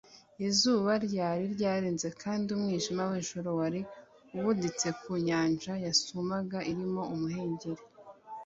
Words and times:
izuba 0.47 0.91
ryari 1.05 1.43
ryarenze, 1.55 2.07
kandi 2.21 2.47
umwijima 2.57 3.01
w’ijoro 3.11 3.49
wari 3.59 3.81
ubuditse 4.37 4.87
ku 5.01 5.11
nyanja 5.27 5.73
yasumaga 5.85 6.57
irimo 6.71 7.03
umuhengeri 7.15 7.83